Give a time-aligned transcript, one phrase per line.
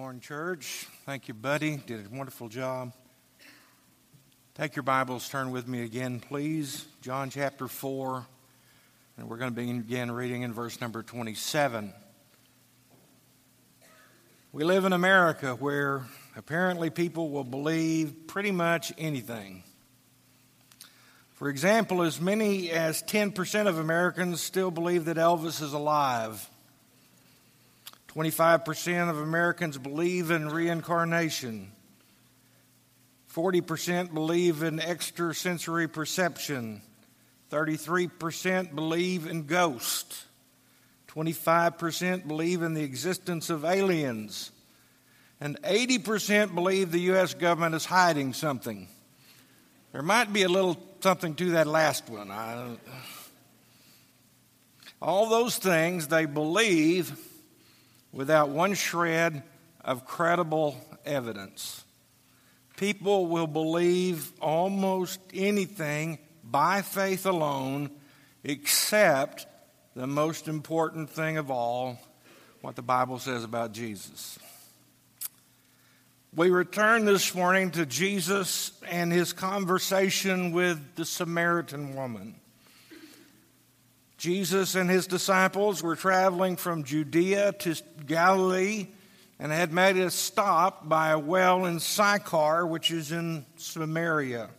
[0.00, 0.86] morning, church.
[1.04, 1.76] Thank you, buddy.
[1.76, 2.94] Did a wonderful job.
[4.54, 6.86] Take your Bibles, turn with me again, please.
[7.02, 8.24] John chapter 4,
[9.18, 11.92] and we're going to begin reading in verse number 27.
[14.52, 19.64] We live in America where apparently people will believe pretty much anything.
[21.34, 26.49] For example, as many as 10% of Americans still believe that Elvis is alive.
[28.10, 31.70] 25% of Americans believe in reincarnation.
[33.32, 36.82] 40% believe in extrasensory perception.
[37.52, 40.24] 33% believe in ghosts.
[41.06, 44.50] 25% believe in the existence of aliens.
[45.40, 47.34] And 80% believe the U.S.
[47.34, 48.88] government is hiding something.
[49.92, 52.32] There might be a little something to that last one.
[52.32, 52.76] I,
[55.00, 57.16] all those things they believe
[58.12, 59.42] without one shred
[59.84, 61.84] of credible evidence.
[62.76, 67.90] People will believe almost anything by faith alone,
[68.42, 69.46] except
[69.94, 71.98] the most important thing of all
[72.60, 74.38] what the Bible says about Jesus.
[76.34, 82.39] We return this morning to Jesus and his conversation with the Samaritan woman.
[84.20, 87.74] Jesus and his disciples were traveling from Judea to
[88.06, 88.88] Galilee
[89.38, 94.50] and had made a stop by a well in Sychar, which is in Samaria.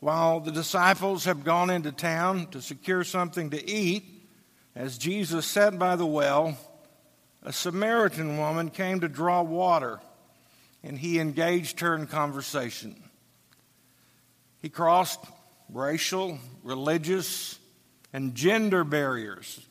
[0.00, 4.26] While the disciples have gone into town to secure something to eat,
[4.74, 6.58] as Jesus sat by the well,
[7.44, 10.00] a Samaritan woman came to draw water,
[10.82, 13.00] and he engaged her in conversation.
[14.60, 15.20] He crossed
[15.68, 17.60] racial, religious,
[18.14, 19.66] and gender barriers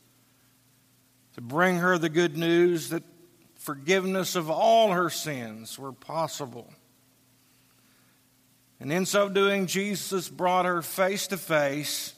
[1.32, 3.02] to bring her the good news that
[3.56, 6.70] forgiveness of all her sins were possible.
[8.78, 12.12] And in so doing, Jesus brought her face to face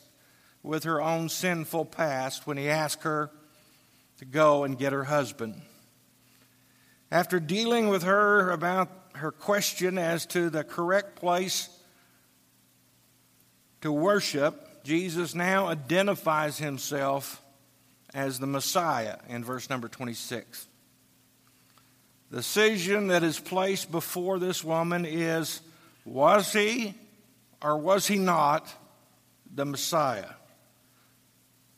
[0.64, 3.30] with her own sinful past when he asked her
[4.18, 5.62] to go and get her husband.
[7.08, 11.68] After dealing with her about her question as to the correct place
[13.82, 17.42] to worship, Jesus now identifies himself
[18.14, 20.68] as the Messiah in verse number 26.
[22.30, 25.60] The decision that is placed before this woman is
[26.04, 26.94] was he
[27.60, 28.72] or was he not
[29.52, 30.30] the Messiah?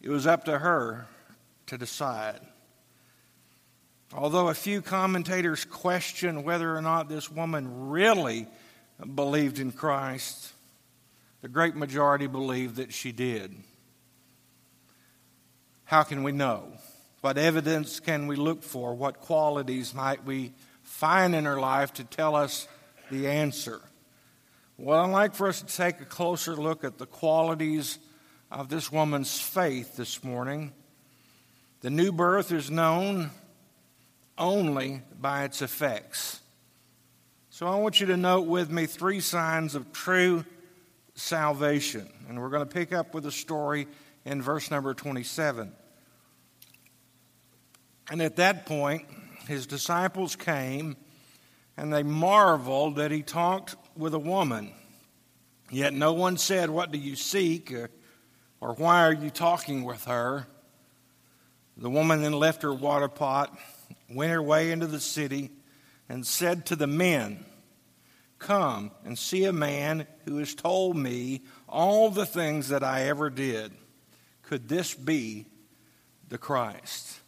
[0.03, 1.07] It was up to her
[1.69, 2.41] to decide.
[4.13, 8.47] Although a few commentators question whether or not this woman really
[9.15, 10.53] believed in Christ,
[11.41, 13.55] the great majority believe that she did.
[15.85, 16.73] How can we know?
[17.21, 18.95] What evidence can we look for?
[18.95, 22.69] What qualities might we find in her life to tell us
[23.11, 23.81] the answer?
[24.77, 27.99] Well, I'd like for us to take a closer look at the qualities
[28.51, 30.73] of this woman's faith this morning.
[31.81, 33.31] The new birth is known
[34.37, 36.41] only by its effects.
[37.51, 40.45] So I want you to note with me three signs of true
[41.19, 42.09] salvation.
[42.29, 43.87] And we're going to pick up with a story
[44.25, 45.73] in verse number 27.
[48.11, 49.07] And at that point,
[49.47, 50.97] his disciples came
[51.77, 54.73] and they marveled that he talked with a woman.
[55.71, 57.73] Yet no one said, What do you seek?
[57.73, 57.91] or,
[58.61, 60.47] or why are you talking with her?
[61.77, 63.57] The woman then left her water pot,
[64.11, 65.51] went her way into the city,
[66.09, 67.45] and said to the men,
[68.39, 73.31] Come and see a man who has told me all the things that I ever
[73.31, 73.73] did.
[74.43, 75.47] Could this be
[76.29, 77.21] the Christ?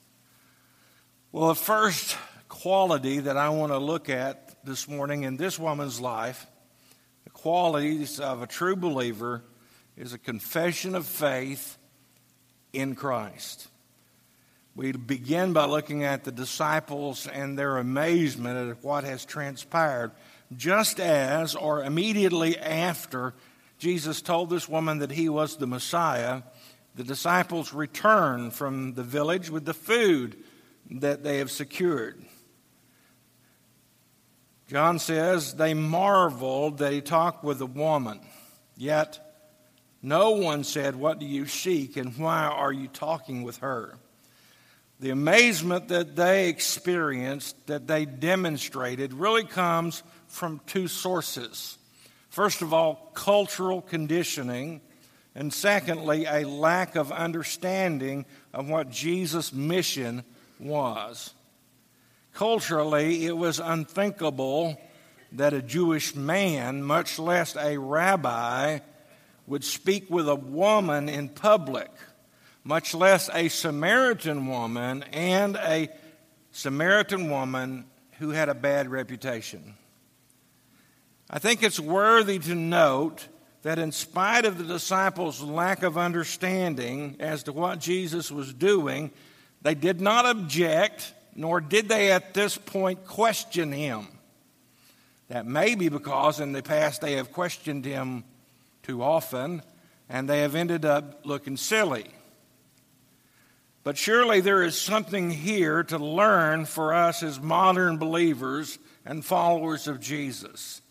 [1.33, 2.17] Well, the first
[2.49, 6.47] quality that I want to look at this morning in this woman's life,
[7.25, 9.43] the qualities of a true believer,
[9.97, 11.77] is a confession of faith
[12.73, 13.69] in Christ.
[14.77, 20.13] We begin by looking at the disciples and their amazement at what has transpired
[20.57, 23.35] just as or immediately after
[23.79, 26.43] Jesus told this woman that he was the Messiah,
[26.95, 30.37] the disciples return from the village with the food
[30.91, 32.23] that they have secured.
[34.69, 38.21] John says they marveled that he talked with a woman,
[38.77, 39.19] yet
[40.03, 43.99] no one said, What do you seek and why are you talking with her?
[45.01, 51.77] The amazement that they experienced, that they demonstrated, really comes from two sources.
[52.29, 54.81] First of all, cultural conditioning,
[55.35, 58.25] and secondly, a lack of understanding
[58.55, 60.25] of what Jesus' mission
[60.59, 61.35] was.
[62.33, 64.81] Culturally, it was unthinkable
[65.33, 68.79] that a Jewish man, much less a rabbi,
[69.47, 71.91] would speak with a woman in public,
[72.63, 75.89] much less a Samaritan woman and a
[76.53, 77.87] Samaritan woman
[78.19, 79.75] who had a bad reputation.
[81.33, 83.29] I think it's worthy to note
[83.63, 89.13] that, in spite of the disciples' lack of understanding as to what Jesus was doing,
[89.63, 94.09] they did not object, nor did they at this point question him.
[95.29, 98.25] That may be because in the past they have questioned him
[98.83, 99.63] too often,
[100.09, 102.07] and they have ended up looking silly.
[103.85, 109.87] But surely there is something here to learn for us as modern believers and followers
[109.87, 110.83] of Jesus.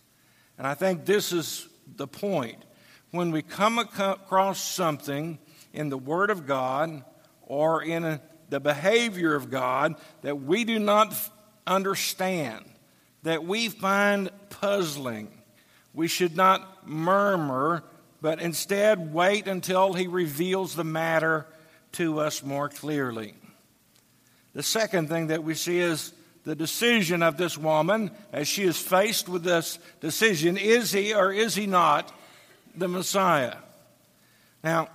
[0.59, 2.63] And I think this is the point.
[3.11, 5.39] When we come across something
[5.73, 7.03] in the Word of God
[7.43, 8.19] or in
[8.49, 11.15] the behavior of God that we do not
[11.65, 12.65] understand,
[13.23, 15.31] that we find puzzling,
[15.93, 17.83] we should not murmur,
[18.21, 21.47] but instead wait until He reveals the matter
[21.93, 23.33] to us more clearly.
[24.53, 26.11] The second thing that we see is
[26.49, 31.31] the decision of this woman as she is faced with this decision is he or
[31.31, 32.11] is he not
[32.75, 33.53] the Messiah?
[34.63, 34.89] Now,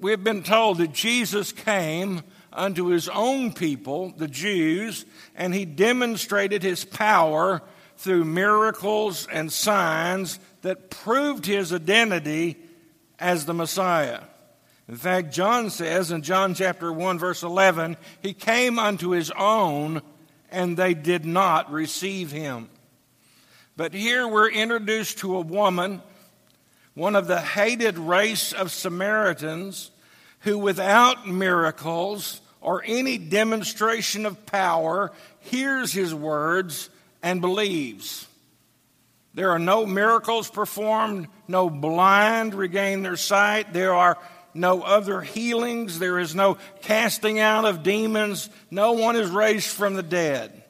[0.00, 2.22] we have been told that Jesus came
[2.52, 5.06] unto his own people, the Jews,
[5.36, 7.62] and he demonstrated his power
[7.96, 12.56] through miracles and signs that proved his identity
[13.20, 14.22] as the Messiah.
[14.88, 20.02] In fact, John says in John chapter 1, verse 11, he came unto his own,
[20.50, 22.68] and they did not receive him.
[23.76, 26.02] But here we're introduced to a woman,
[26.94, 29.90] one of the hated race of Samaritans,
[30.40, 36.90] who without miracles or any demonstration of power hears his words
[37.22, 38.26] and believes.
[39.34, 44.18] There are no miracles performed, no blind regain their sight, there are
[44.54, 49.94] no other healings, there is no casting out of demons, no one is raised from
[49.94, 50.62] the dead.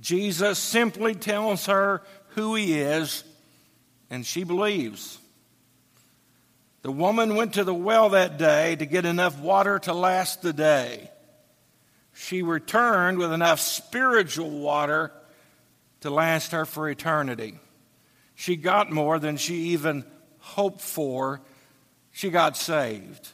[0.00, 3.24] Jesus simply tells her who he is,
[4.10, 5.18] and she believes.
[6.82, 10.52] The woman went to the well that day to get enough water to last the
[10.52, 11.10] day.
[12.12, 15.12] She returned with enough spiritual water
[16.00, 17.58] to last her for eternity.
[18.34, 20.04] She got more than she even
[20.40, 21.40] hoped for.
[22.12, 23.30] She got saved.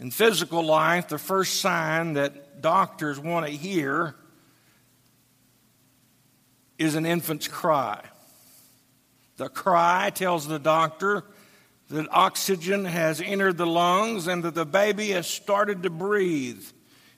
[0.00, 4.16] In physical life, the first sign that doctors want to hear
[6.78, 8.02] is an infant's cry.
[9.36, 11.24] The cry tells the doctor
[11.90, 16.64] that oxygen has entered the lungs and that the baby has started to breathe.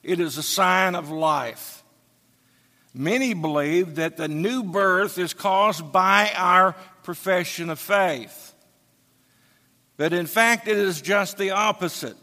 [0.03, 1.83] It is a sign of life.
[2.93, 8.54] Many believe that the new birth is caused by our profession of faith.
[9.97, 12.17] But in fact, it is just the opposite.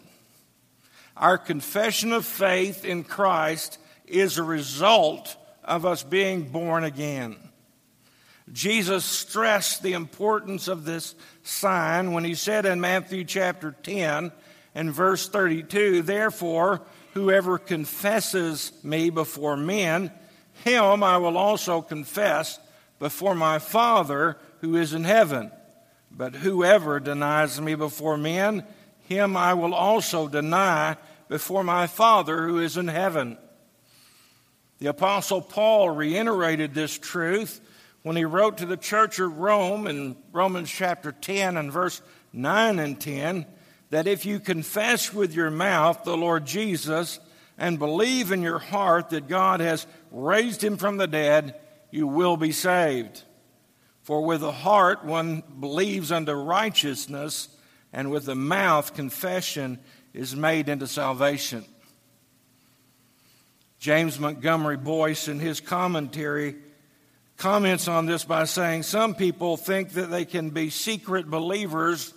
[1.15, 7.38] Our confession of faith in Christ is a result of us being born again.
[8.51, 14.31] Jesus stressed the importance of this sign when he said in Matthew chapter 10
[14.75, 16.81] and verse 32 Therefore,
[17.13, 20.11] whoever confesses me before men,
[20.66, 22.59] him I will also confess
[22.99, 25.51] before my Father who is in heaven.
[26.15, 28.65] But whoever denies me before men,
[29.07, 30.97] him I will also deny
[31.30, 33.37] before my Father who is in heaven.
[34.80, 37.61] The Apostle Paul reiterated this truth
[38.03, 42.01] when he wrote to the church of Rome in Romans chapter 10 and verse
[42.33, 43.45] 9 and 10
[43.91, 47.19] that if you confess with your mouth the Lord Jesus
[47.57, 51.59] and believe in your heart that God has raised him from the dead,
[51.91, 53.23] you will be saved.
[54.04, 57.50] For with the heart one believes unto righteousness,
[57.94, 59.80] and with the mouth confession
[60.14, 61.66] is made into salvation.
[63.80, 66.56] James Montgomery Boice, in his commentary,
[67.38, 72.14] comments on this by saying some people think that they can be secret believers,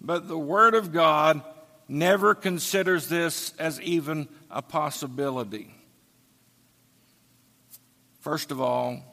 [0.00, 1.42] but the Word of God
[1.86, 5.72] never considers this as even a possibility.
[8.20, 9.09] First of all,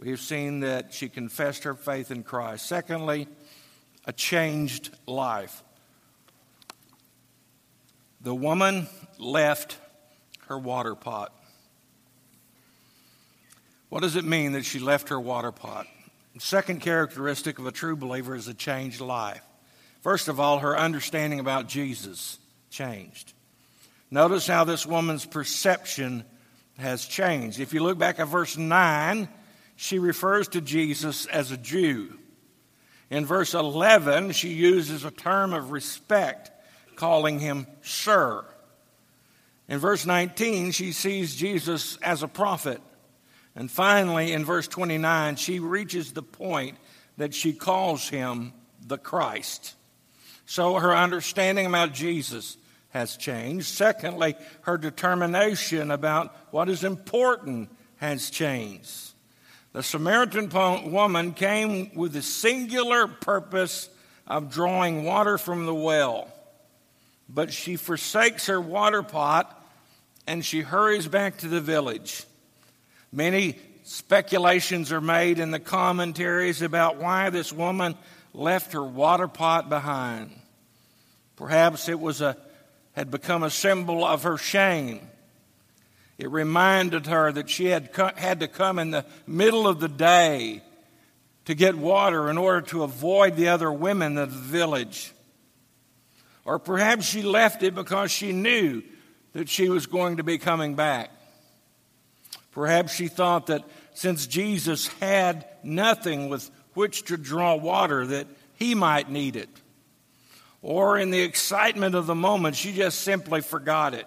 [0.00, 2.64] we have seen that she confessed her faith in Christ.
[2.64, 3.28] Secondly,
[4.06, 5.62] a changed life.
[8.22, 8.88] The woman
[9.18, 9.76] left
[10.46, 11.34] her water pot.
[13.90, 15.86] What does it mean that she left her water pot?
[16.34, 19.42] The second characteristic of a true believer is a changed life.
[20.00, 22.38] First of all, her understanding about Jesus
[22.70, 23.34] changed.
[24.10, 26.24] Notice how this woman's perception
[26.78, 27.60] has changed.
[27.60, 29.28] If you look back at verse 9,
[29.80, 32.18] she refers to Jesus as a Jew.
[33.08, 36.50] In verse 11, she uses a term of respect,
[36.96, 38.44] calling him sir.
[39.70, 42.82] In verse 19, she sees Jesus as a prophet.
[43.56, 46.76] And finally, in verse 29, she reaches the point
[47.16, 48.52] that she calls him
[48.86, 49.76] the Christ.
[50.44, 52.58] So her understanding about Jesus
[52.90, 53.68] has changed.
[53.68, 59.09] Secondly, her determination about what is important has changed.
[59.72, 60.50] The Samaritan
[60.90, 63.88] woman came with the singular purpose
[64.26, 66.28] of drawing water from the well,
[67.28, 69.56] but she forsakes her water pot
[70.26, 72.24] and she hurries back to the village.
[73.12, 77.96] Many speculations are made in the commentaries about why this woman
[78.32, 80.30] left her water pot behind.
[81.36, 82.36] Perhaps it was a
[82.92, 85.00] had become a symbol of her shame.
[86.20, 89.88] It reminded her that she had, co- had to come in the middle of the
[89.88, 90.62] day
[91.46, 95.12] to get water in order to avoid the other women of the village.
[96.44, 98.82] Or perhaps she left it because she knew
[99.32, 101.10] that she was going to be coming back.
[102.52, 108.74] Perhaps she thought that since Jesus had nothing with which to draw water, that he
[108.74, 109.48] might need it
[110.62, 114.06] or in the excitement of the moment, she just simply forgot it.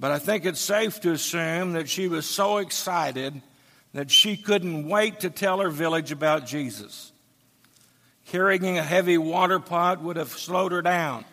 [0.00, 3.42] But I think it's safe to assume that she was so excited
[3.94, 7.10] that she couldn't wait to tell her village about Jesus.
[8.26, 11.24] Carrying a heavy water pot would have slowed her down.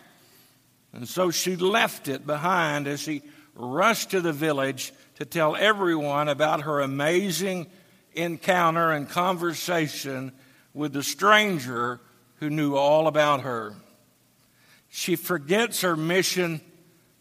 [0.92, 3.22] And so she left it behind as she
[3.54, 7.68] rushed to the village to tell everyone about her amazing
[8.14, 10.32] encounter and conversation
[10.74, 12.00] with the stranger
[12.40, 13.76] who knew all about her.
[14.88, 16.60] She forgets her mission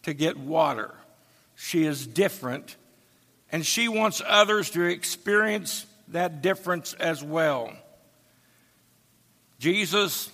[0.03, 0.95] to get water.
[1.55, 2.75] She is different,
[3.51, 7.73] and she wants others to experience that difference as well.
[9.59, 10.29] Jesus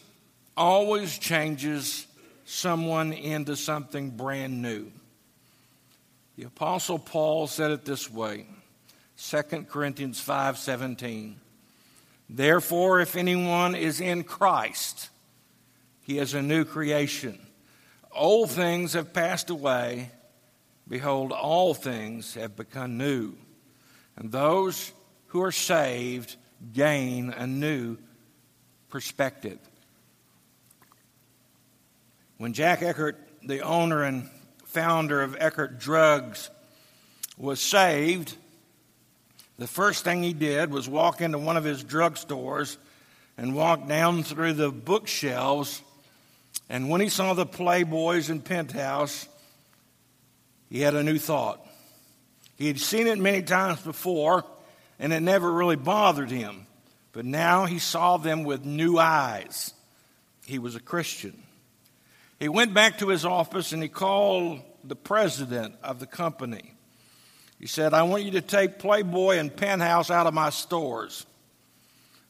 [0.57, 2.07] always changes
[2.45, 4.91] someone into something brand new.
[6.37, 8.47] The apostle Paul said it this way,
[9.17, 11.39] 2 Corinthians 5:17.
[12.29, 15.09] Therefore, if anyone is in Christ,
[16.01, 17.39] he is a new creation.
[18.11, 20.11] Old things have passed away.
[20.91, 23.33] Behold, all things have become new.
[24.17, 24.91] And those
[25.27, 26.35] who are saved
[26.73, 27.97] gain a new
[28.89, 29.57] perspective.
[32.39, 34.29] When Jack Eckerd, the owner and
[34.65, 36.49] founder of Eckerd Drugs,
[37.37, 38.35] was saved,
[39.57, 42.75] the first thing he did was walk into one of his drugstores
[43.37, 45.81] and walk down through the bookshelves.
[46.67, 49.29] And when he saw the Playboys and Penthouse,
[50.71, 51.63] he had a new thought.
[52.55, 54.45] He had seen it many times before,
[54.99, 56.65] and it never really bothered him.
[57.11, 59.73] But now he saw them with new eyes.
[60.45, 61.43] He was a Christian.
[62.39, 66.73] He went back to his office and he called the president of the company.
[67.59, 71.25] He said, I want you to take Playboy and Penthouse out of my stores.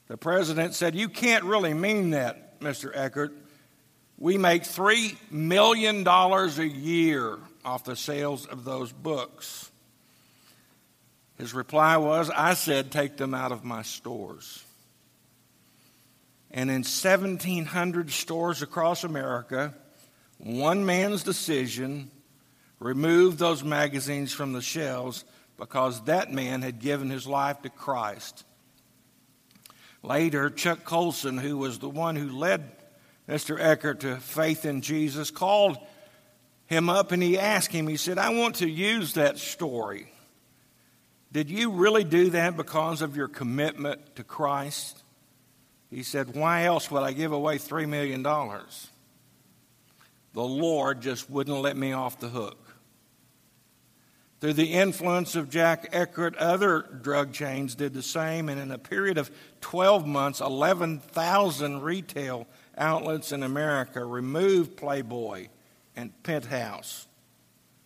[0.07, 2.93] The president said, You can't really mean that, Mr.
[2.93, 3.33] Eckerd.
[4.17, 9.71] We make $3 million a year off the sales of those books.
[11.37, 14.63] His reply was, I said, take them out of my stores.
[16.51, 19.73] And in 1,700 stores across America,
[20.37, 22.11] one man's decision
[22.79, 25.23] removed those magazines from the shelves
[25.57, 28.43] because that man had given his life to Christ.
[30.03, 32.71] Later, Chuck Colson, who was the one who led
[33.29, 33.59] Mr.
[33.59, 35.77] Eckerd to faith in Jesus, called
[36.71, 40.11] him up and he asked him, he said, I want to use that story.
[41.31, 45.03] Did you really do that because of your commitment to Christ?
[45.89, 48.23] He said, Why else would I give away $3 million?
[48.23, 48.61] The
[50.35, 52.57] Lord just wouldn't let me off the hook.
[54.39, 58.77] Through the influence of Jack Eckerd, other drug chains did the same, and in a
[58.77, 62.47] period of 12 months, 11,000 retail
[62.77, 65.47] outlets in America removed Playboy
[65.95, 67.07] and Penthouse.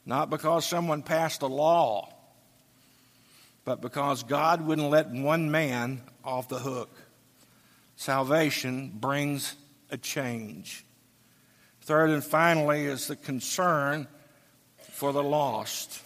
[0.06, 2.14] Not because someone passed a law,
[3.64, 6.96] but because God wouldn't let one man off the hook.
[7.96, 9.56] Salvation brings
[9.90, 10.86] a change.
[11.82, 14.08] Third and finally is the concern
[14.92, 16.02] for the lost.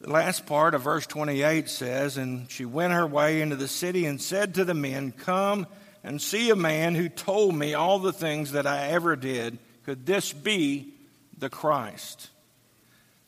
[0.00, 4.06] The last part of verse 28 says, And she went her way into the city
[4.06, 5.66] and said to the men, Come
[6.04, 9.58] and see a man who told me all the things that I ever did.
[9.88, 10.92] Could this be
[11.38, 12.28] the Christ?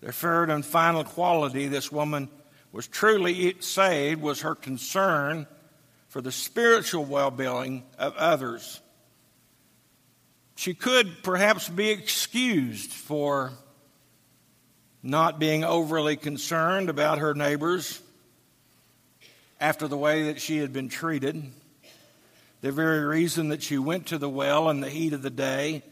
[0.03, 2.29] The third and final quality this woman
[2.71, 5.47] was truly saved was her concern
[6.11, 8.83] for the spiritual well being of others.
[10.55, 13.53] She could perhaps be excused for
[15.03, 18.03] not being overly concerned about her neighbors
[19.59, 21.43] after the way that she had been treated.
[22.61, 25.85] The very reason that she went to the well in the heat of the day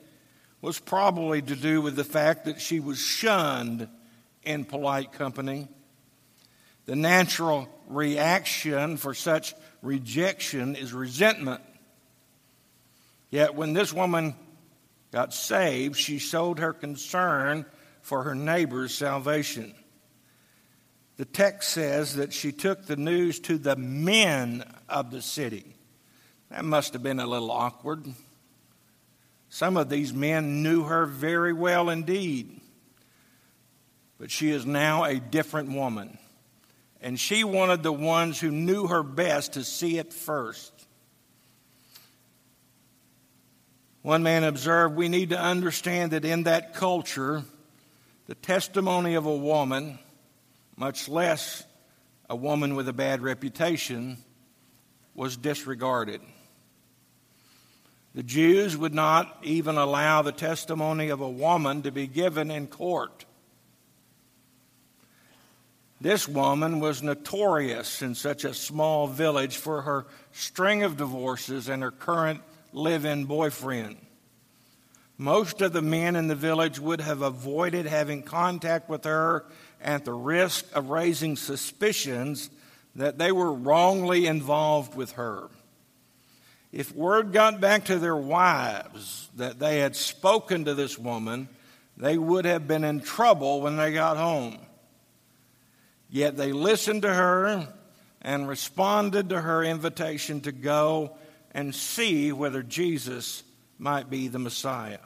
[0.60, 3.88] was probably to do with the fact that she was shunned
[4.42, 5.68] in polite company.
[6.86, 11.62] The natural reaction for such rejection is resentment.
[13.30, 14.34] Yet when this woman
[15.12, 17.66] got saved, she showed her concern
[18.00, 19.74] for her neighbor's salvation.
[21.18, 25.74] The text says that she took the news to the men of the city.
[26.50, 28.06] That must have been a little awkward.
[29.48, 32.60] Some of these men knew her very well indeed.
[34.18, 36.18] But she is now a different woman.
[37.00, 40.72] And she wanted the ones who knew her best to see it first.
[44.02, 47.44] One man observed we need to understand that in that culture,
[48.26, 49.98] the testimony of a woman,
[50.76, 51.64] much less
[52.28, 54.18] a woman with a bad reputation,
[55.14, 56.20] was disregarded.
[58.18, 62.66] The Jews would not even allow the testimony of a woman to be given in
[62.66, 63.24] court.
[66.00, 71.80] This woman was notorious in such a small village for her string of divorces and
[71.80, 72.40] her current
[72.72, 73.98] live in boyfriend.
[75.16, 79.46] Most of the men in the village would have avoided having contact with her
[79.80, 82.50] at the risk of raising suspicions
[82.96, 85.50] that they were wrongly involved with her.
[86.72, 91.48] If word got back to their wives that they had spoken to this woman,
[91.96, 94.58] they would have been in trouble when they got home.
[96.10, 97.68] Yet they listened to her
[98.20, 101.16] and responded to her invitation to go
[101.52, 103.42] and see whether Jesus
[103.78, 104.98] might be the Messiah.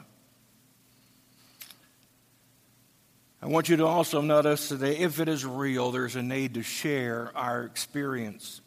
[3.41, 6.63] I want you to also notice that if it is real, there's a need to
[6.63, 8.61] share our experience.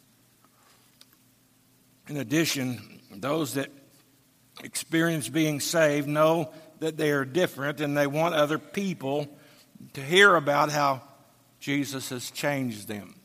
[2.07, 3.69] In addition, those that
[4.63, 9.27] experience being saved know that they are different and they want other people
[9.93, 11.01] to hear about how
[11.59, 13.15] Jesus has changed them.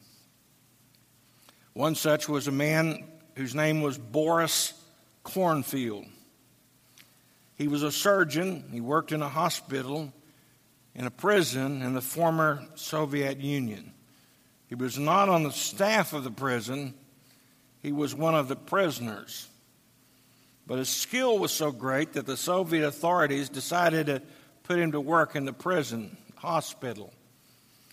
[1.74, 3.04] One such was a man
[3.36, 4.74] whose name was Boris
[5.22, 6.04] Cornfield.
[7.56, 10.12] He was a surgeon, he worked in a hospital,
[10.94, 13.92] in a prison in the former Soviet Union.
[14.66, 16.94] He was not on the staff of the prison,
[17.82, 19.48] he was one of the prisoners.
[20.66, 24.22] But his skill was so great that the Soviet authorities decided to
[24.62, 27.12] put him to work in the prison hospital.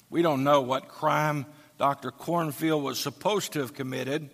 [0.10, 1.46] We don't know what crime
[1.78, 2.12] Dr.
[2.12, 4.30] Cornfield was supposed to have committed,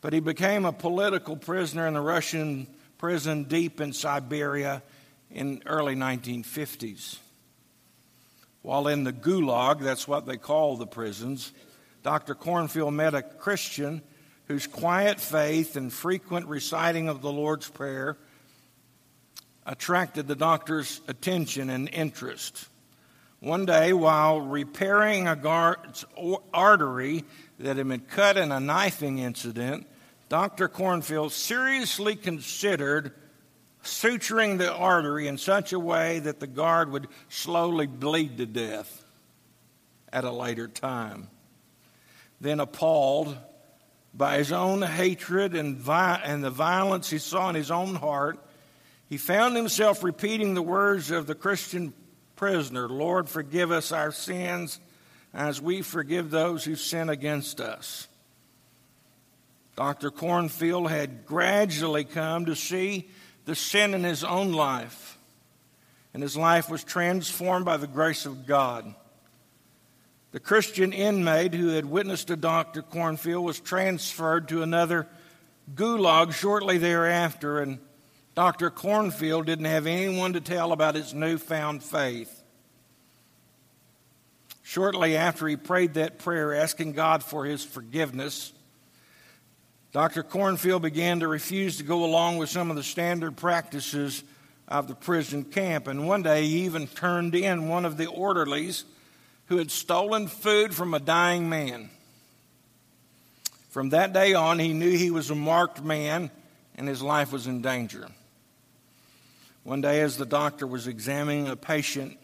[0.00, 2.66] but he became a political prisoner in the Russian
[2.98, 4.82] prison deep in Siberia
[5.30, 7.18] in early 1950s.
[8.60, 11.52] While in the gulag, that's what they call the prisons,
[12.02, 12.34] Dr.
[12.34, 14.02] Cornfield met a Christian
[14.48, 18.16] whose quiet faith and frequent reciting of the Lord's Prayer
[19.66, 22.68] attracted the doctor's attention and interest.
[23.40, 26.04] One day, while repairing a guard's
[26.52, 27.24] artery
[27.58, 29.86] that had been cut in a knifing incident,
[30.28, 30.68] Dr.
[30.68, 33.12] Cornfield seriously considered
[33.82, 39.04] suturing the artery in such a way that the guard would slowly bleed to death
[40.12, 41.28] at a later time.
[42.40, 43.36] Then, appalled
[44.16, 48.38] by his own hatred and, vi- and the violence he saw in his own heart,
[49.08, 51.92] he found himself repeating the words of the Christian
[52.36, 54.80] prisoner Lord, forgive us our sins
[55.32, 58.08] as we forgive those who sin against us.
[59.76, 60.12] Dr.
[60.12, 63.08] Cornfield had gradually come to see
[63.44, 65.18] the sin in his own life,
[66.12, 68.94] and his life was transformed by the grace of God.
[70.34, 72.82] The Christian inmate who had witnessed to Dr.
[72.82, 75.06] Cornfield was transferred to another
[75.76, 77.78] gulag shortly thereafter, and
[78.34, 78.68] Dr.
[78.68, 82.42] Cornfield didn't have anyone to tell about his newfound faith.
[84.64, 88.52] Shortly after he prayed that prayer, asking God for his forgiveness,
[89.92, 90.24] Dr.
[90.24, 94.24] Cornfield began to refuse to go along with some of the standard practices
[94.66, 95.86] of the prison camp.
[95.86, 98.84] And one day he even turned in one of the orderlies
[99.46, 101.90] who had stolen food from a dying man.
[103.70, 106.30] From that day on, he knew he was a marked man
[106.76, 108.08] and his life was in danger.
[109.64, 112.18] One day, as the doctor was examining a patient,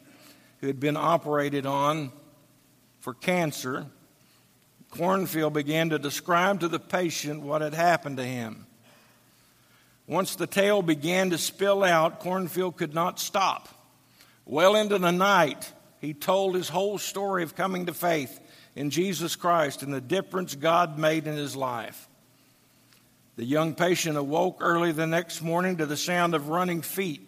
[0.60, 2.12] who had been operated on
[3.00, 3.86] for cancer,
[4.90, 8.66] Cornfield began to describe to the patient what had happened to him.
[10.06, 13.68] Once the tale began to spill out, Cornfield could not stop.
[14.44, 18.40] Well into the night, he told his whole story of coming to faith
[18.74, 22.08] in Jesus Christ and the difference God made in his life.
[23.36, 27.26] The young patient awoke early the next morning to the sound of running feet.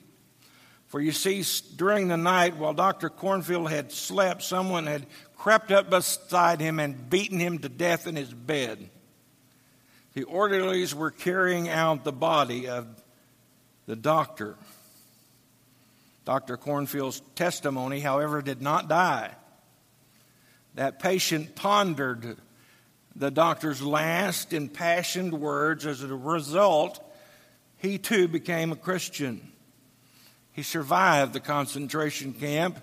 [0.88, 1.42] For you see,
[1.76, 3.08] during the night, while Dr.
[3.08, 5.06] Cornfield had slept, someone had
[5.36, 8.90] crept up beside him and beaten him to death in his bed.
[10.14, 12.86] The orderlies were carrying out the body of
[13.86, 14.56] the doctor.
[16.24, 16.56] Dr.
[16.56, 19.34] Cornfield's testimony, however, did not die.
[20.74, 22.38] That patient pondered
[23.14, 25.84] the doctor's last impassioned words.
[25.84, 27.00] As a result,
[27.76, 29.52] he too became a Christian.
[30.52, 32.78] He survived the concentration camp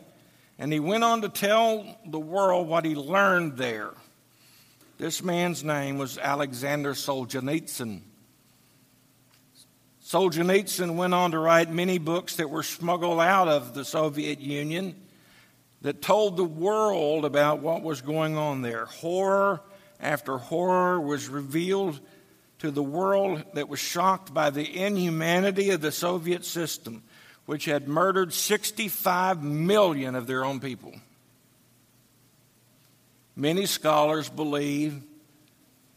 [0.57, 3.91] and he went on to tell the world what he learned there.
[4.97, 8.01] This man's name was Alexander Solzhenitsyn.
[10.09, 14.95] Solzhenitsyn went on to write many books that were smuggled out of the Soviet Union
[15.81, 18.85] that told the world about what was going on there.
[18.85, 19.61] Horror
[19.99, 21.99] after horror was revealed
[22.57, 27.03] to the world that was shocked by the inhumanity of the Soviet system,
[27.45, 30.95] which had murdered 65 million of their own people.
[33.35, 35.03] Many scholars believe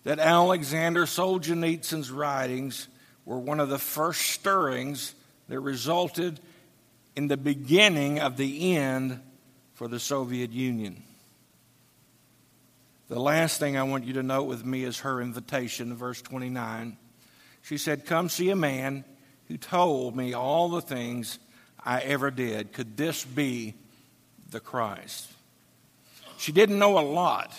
[0.05, 2.88] that Alexander Solzhenitsyn's writings
[3.24, 5.14] were one of the first stirrings
[5.48, 6.40] that resulted
[7.14, 9.20] in the beginning of the end
[9.74, 11.02] for the Soviet Union.
[13.08, 16.96] The last thing I want you to note with me is her invitation, verse 29.
[17.62, 19.04] She said, Come see a man
[19.48, 21.38] who told me all the things
[21.85, 22.72] I ever did.
[22.72, 23.74] Could this be
[24.50, 25.30] the Christ?
[26.38, 27.52] She didn't know a lot.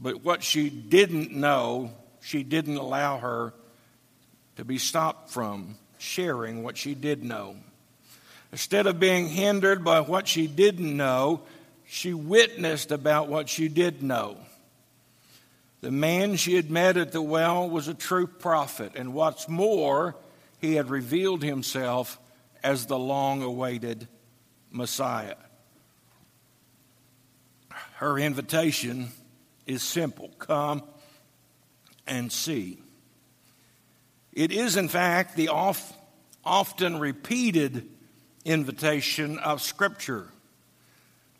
[0.00, 1.90] But what she didn't know,
[2.24, 3.52] she didn't allow her
[4.56, 7.54] to be stopped from sharing what she did know.
[8.50, 11.42] Instead of being hindered by what she didn't know,
[11.86, 14.38] she witnessed about what she did know.
[15.82, 20.16] The man she had met at the well was a true prophet, and what's more,
[20.62, 22.18] he had revealed himself
[22.62, 24.08] as the long awaited
[24.70, 25.36] Messiah.
[27.96, 29.08] Her invitation
[29.66, 30.82] is simple come
[32.06, 32.80] and see.
[34.32, 35.94] It is, in fact, the oft,
[36.44, 37.88] often repeated
[38.44, 40.28] invitation of Scripture.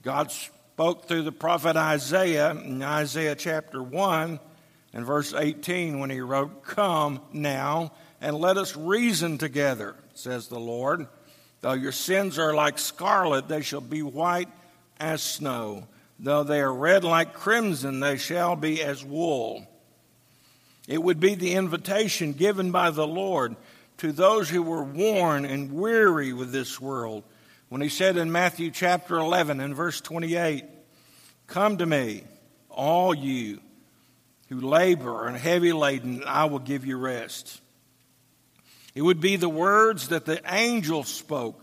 [0.02, 4.38] God spoke through the prophet Isaiah in Isaiah chapter 1
[4.92, 10.60] and verse 18 when he wrote, Come now and let us reason together, says the
[10.60, 11.06] Lord.
[11.60, 14.48] Though your sins are like scarlet, they shall be white
[15.00, 15.88] as snow.
[16.18, 19.66] Though they are red like crimson, they shall be as wool.
[20.86, 23.56] It would be the invitation given by the Lord
[23.98, 27.24] to those who were worn and weary with this world
[27.68, 30.64] when he said in Matthew chapter 11 and verse 28,
[31.46, 32.24] Come to me,
[32.68, 33.60] all you
[34.48, 37.60] who labor and heavy laden, I will give you rest.
[38.94, 41.60] It would be the words that the angel spoke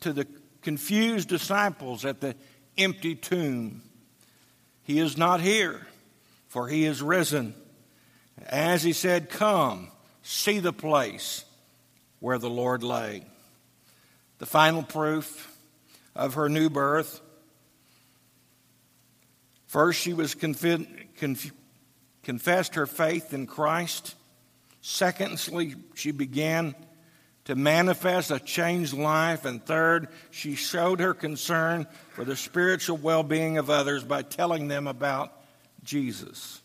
[0.00, 0.26] to the
[0.62, 2.34] confused disciples at the
[2.78, 3.82] empty tomb.
[4.84, 5.86] He is not here,
[6.48, 7.54] for he is risen.
[8.46, 9.88] As he said, Come,
[10.22, 11.44] see the place
[12.20, 13.24] where the Lord lay.
[14.38, 15.54] The final proof
[16.14, 17.20] of her new birth.
[19.66, 20.86] First, she was conf-
[21.18, 21.52] conf-
[22.22, 24.14] confessed her faith in Christ.
[24.80, 26.74] Secondly, she began
[27.44, 29.44] to manifest a changed life.
[29.44, 34.68] And third, she showed her concern for the spiritual well being of others by telling
[34.68, 35.32] them about
[35.82, 36.60] Jesus.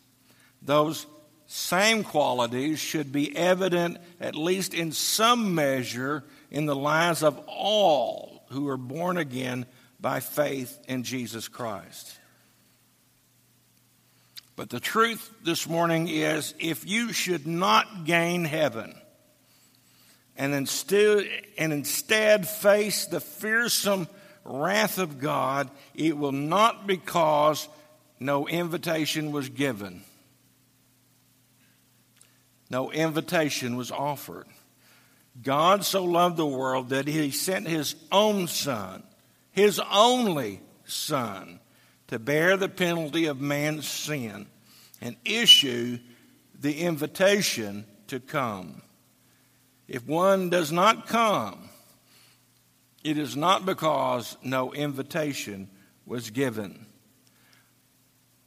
[0.62, 1.06] Those
[1.48, 8.46] same qualities should be evident, at least in some measure, in the lives of all
[8.50, 9.66] who are born again
[10.00, 12.20] by faith in Jesus Christ.
[14.56, 18.96] But the truth this morning is if you should not gain heaven,
[20.38, 21.28] and instead,
[21.58, 24.08] and instead face the fearsome
[24.44, 27.68] wrath of God, it will not because
[28.20, 30.04] no invitation was given.
[32.70, 34.48] No invitation was offered.
[35.42, 39.04] God so loved the world that he sent his own son,
[39.52, 41.60] his only son,
[42.08, 44.48] to bear the penalty of man's sin
[45.02, 46.00] and issue
[46.60, 48.82] the invitation to come.
[49.88, 51.70] If one does not come,
[53.04, 55.70] it is not because no invitation
[56.06, 56.86] was given,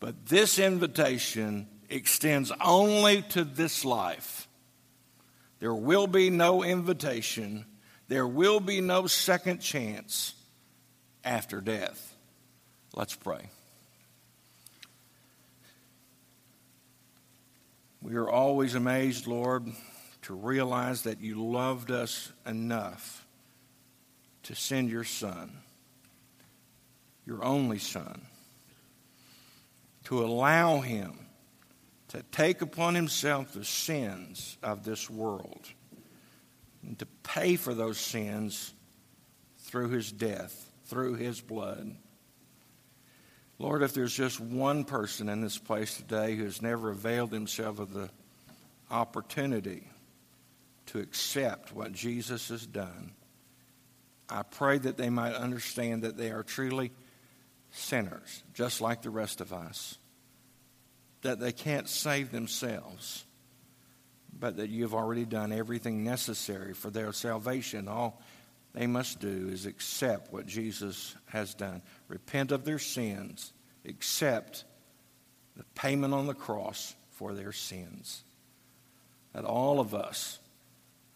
[0.01, 4.49] but this invitation extends only to this life.
[5.61, 7.65] There will be no invitation,
[8.09, 10.35] there will be no second chance
[11.25, 12.15] after death.
[12.95, 13.51] Let's pray.
[18.01, 19.67] We are always amazed, Lord,
[20.23, 23.27] to realize that you loved us enough
[24.45, 25.53] to send your Son,
[27.27, 28.23] your only Son,
[30.05, 31.19] to allow him
[32.09, 35.69] to take upon himself the sins of this world
[36.83, 38.73] and to pay for those sins
[39.59, 41.95] through his death, through his blood.
[43.59, 47.79] Lord, if there's just one person in this place today who has never availed himself
[47.79, 48.09] of the
[48.91, 49.89] opportunity
[50.87, 53.13] to accept what Jesus has done,
[54.31, 56.93] I pray that they might understand that they are truly
[57.71, 59.99] sinners, just like the rest of us,
[61.23, 63.25] that they can't save themselves,
[64.39, 67.89] but that you've already done everything necessary for their salvation.
[67.89, 68.21] All
[68.75, 73.53] they must do is accept what Jesus has done, repent of their sins,
[73.85, 74.65] accept
[75.57, 78.23] the payment on the cross for their sins.
[79.33, 80.39] That all of us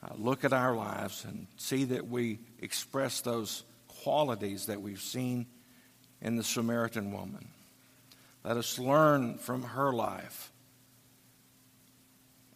[0.03, 5.47] uh, look at our lives and see that we express those qualities that we've seen
[6.21, 7.49] in the Samaritan woman.
[8.44, 10.50] Let us learn from her life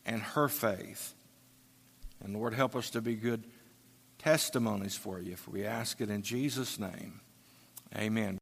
[0.05, 1.15] and her faith.
[2.25, 3.45] And Lord, help us to be good
[4.19, 7.21] testimonies for you if we ask it in Jesus' name.
[7.95, 8.35] Amen.